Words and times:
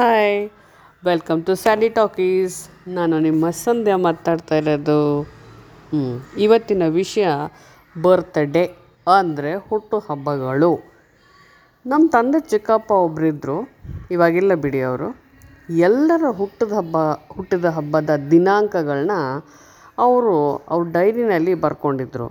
Hi 0.00 0.48
welcome 1.04 1.44
to 1.44 1.54
Sandy 1.54 1.88
talkies 1.88 2.88
ನಾನು 2.88 3.18
ನಿಮ್ಮ 3.18 3.50
ಸಂಧ್ಯಾ 3.50 3.96
ಮಾತಾಡ್ತಾ 3.96 4.56
ಇರೋದು. 4.56 5.22
ಹ್ಞೂ 5.90 6.40
ಇವತ್ತಿನ 6.40 6.82
ವಿಷಯ 6.88 7.26
ಬರ್ತ್ಡೇ 8.02 8.76
ಅಂದರೆ 9.06 9.54
ಹುಟ್ಟುಹಬ್ಬಗಳು 9.54 10.84
ನಮ್ಮ 11.86 12.10
ತಂದೆ 12.10 12.40
ಚಿಕ್ಕಪ್ಪ 12.40 12.90
ಒಬ್ಬರಿದ್ದರು 12.90 13.68
ಇವಾಗಿಲ್ಲ 14.10 14.54
ಬಿಡಿ 14.54 14.82
ಅವರು. 14.82 15.08
ಎಲ್ಲರ 15.70 16.24
ಹುಟ್ಟಿದ 16.30 16.72
ಹಬ್ಬ, 16.72 16.96
ಹುಟ್ಟಿದ 17.32 17.64
ಹಬ್ಬದ 17.64 18.10
ದಿನಾಂಕಗಳನ್ನ 18.30 19.12
ಅವರು 19.98 20.64
ಅವ್ರ 20.68 20.88
ಡೈರಿನಲ್ಲಿ 20.92 21.54
ಬರ್ಕೊಂಡಿದ್ರು. 21.54 22.30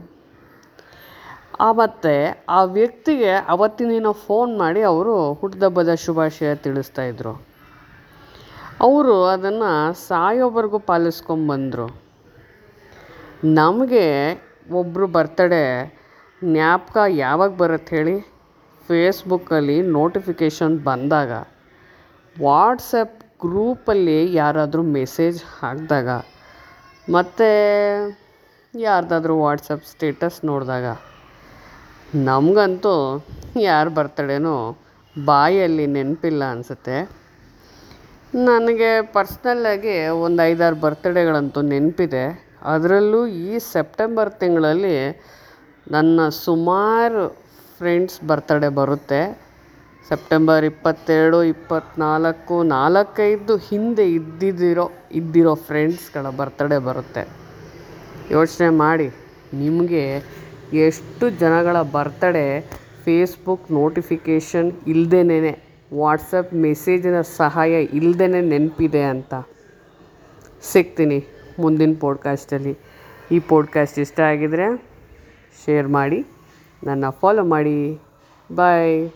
ಆ 1.59 1.71
ಮತ್ತು 1.71 2.45
ಆ 2.49 2.63
ವ್ಯಕ್ತಿಗೆ 2.63 3.31
ಅವತ್ತಿನ 3.31 4.11
ಫೋನ್ 4.11 4.59
ಮಾಡಿ 4.59 4.81
ಅವರು 4.81 5.33
ಹುಟ್ಟಿದಬ್ಬದ 5.33 5.93
ಶುಭಾಶಯ 5.93 6.55
ತಿಳಿಸ್ತಾ 6.55 7.03
ಇದ್ರು. 7.03 7.49
ಅವರು 8.81 9.23
ಅದನ್ನು 9.25 9.93
ಸಾಯೋವರೆಗೂ 10.07 10.79
ಪಾಲಿಸ್ಕೊಂಬಂದರು 10.79 11.87
ನಮಗೆ 13.43 14.05
ಒಬ್ಬರು 14.71 15.07
ಬರ್ತಡೇ 15.07 15.63
ಜ್ಞಾಪಕ 16.43 16.97
ಯಾವಾಗ 17.09 17.51
ಬರುತ್ತೆ 17.55 17.95
ಹೇಳಿ? 17.97 18.15
ಫೇಸ್ಬುಕ್ಕಲ್ಲಿ 18.87 19.81
ನೋಟಿಫಿಕೇಷನ್ 19.81 20.79
ಬಂದಾಗ, 20.79 21.31
ವಾಟ್ಸಪ್ 22.35 23.17
ಗ್ರೂಪಲ್ಲಿ 23.41 24.33
ಯಾರಾದರೂ 24.33 24.81
ಮೆಸೇಜ್ 24.81 25.43
ಹಾಕಿದಾಗ, 25.59 26.09
ಮತ್ತು 27.07 27.49
ಯಾರ್ದಾದ್ರೂ 28.73 29.35
ವಾಟ್ಸಪ್ 29.37 29.85
ಸ್ಟೇಟಸ್ 29.85 30.45
ನೋಡಿದಾಗ, 30.45 30.85
ನಮಗಂತೂ 32.15 32.95
ಯಾರು 33.61 33.89
ಬರ್ತಡೇನೂ 33.89 34.55
ಬಾಯಲ್ಲಿ 35.25 35.85
ನೆನಪಿಲ್ಲ 35.85 36.43
ಅನಿಸುತ್ತೆ. 36.51 37.18
ನನಗೆ 38.33 38.89
ಪರ್ಸ್ನಲ್ಲಾಗಿ 39.13 39.93
ಒಂದು 40.23 40.39
ಐದಾರು 40.51 40.75
ಬರ್ತಡೇಗಳಂತೂ 40.83 41.59
ನೆನಪಿದೆ. 41.69 42.23
ಅದರಲ್ಲೂ 42.73 43.21
ಈ 43.27 43.59
ಸೆಪ್ಟೆಂಬರ್ 43.73 44.29
ತಿಂಗಳಲ್ಲಿ 44.41 44.97
ನನ್ನ 45.91 46.27
ಸುಮಾರು 46.45 47.23
ಫ್ರೆಂಡ್ಸ್ 47.77 48.19
ಬರ್ತಡೇ 48.29 48.69
ಬರುತ್ತೆ. 48.79 49.21
ಸೆಪ್ಟೆಂಬರ್ 50.09 50.65
ಇಪ್ಪತ್ತೆರಡು 50.69 51.39
ಇಪ್ಪತ್ತ್ನಾಲ್ಕು 51.53 52.57
ನಾಲ್ಕೈದು 52.75 53.55
ಹಿಂದೆ 53.69 54.05
ಇದ್ದಿದ್ದಿರೋ 54.17 54.85
ಇದ್ದಿರೋ 55.19 55.53
ಫ್ರೆಂಡ್ಸ್ಗಳ 55.69 56.25
ಬರ್ತಡೇ 56.41 56.79
ಬರುತ್ತೆ. 56.89 57.23
ಯೋಚನೆ 58.37 58.69
ಮಾಡಿ, 58.83 59.07
ನಿಮಗೆ 59.63 60.03
ಎಷ್ಟು 60.87 61.25
ಜನಗಳ 61.43 61.81
ಬರ್ತಡೇ 61.97 62.45
ಫೇಸ್ಬುಕ್ 63.05 63.67
ನೋಟಿಫಿಕೇಷನ್ 63.79 64.71
ಇಲ್ದೇನೆ 64.93 65.53
ವಾಟ್ಸಪ್ 65.93 66.53
ಮೆಸೇಜಿನ 66.53 67.21
ಸಹಾಯ 67.21 67.83
ಇಲ್ಲದೇ 67.83 68.27
ನೆನಪಿದೆ 68.27 69.03
ಅಂತ. 69.03 69.33
ಸಿಗ್ತೀನಿ 70.61 71.25
ಮುಂದಿನ 71.59 71.93
ಪೋಡ್ಕಾಸ್ಟಲ್ಲಿ 71.99 72.77
ಈ 73.31 73.39
ಪೋಡ್ಕಾಸ್ಟ್ 73.39 73.99
ಇಷ್ಟ 73.99 74.19
ಆಗಿದರೆ 74.19 74.67
ಶೇರ್ 75.65 75.87
ಮಾಡಿ, 75.87 76.25
ನನ್ನ 76.83 77.09
ಫಾಲೋ 77.09 77.43
ಮಾಡಿ. 77.43 77.99
ಬಾಯ್ 78.55 79.09